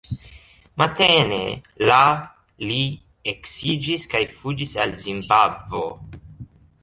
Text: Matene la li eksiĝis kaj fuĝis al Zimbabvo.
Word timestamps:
Matene 0.81 1.37
la 1.89 1.99
li 2.69 2.79
eksiĝis 3.33 4.07
kaj 4.13 4.23
fuĝis 4.37 4.75
al 4.87 4.97
Zimbabvo. 5.05 5.83